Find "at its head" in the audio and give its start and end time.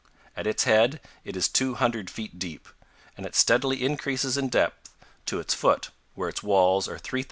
0.35-0.99